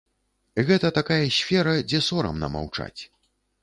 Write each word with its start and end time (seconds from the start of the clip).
Гэта 0.69 0.91
такая 0.99 1.19
сфера, 1.37 1.77
дзе 1.93 2.03
сорамна 2.09 2.55
маўчаць. 2.59 2.97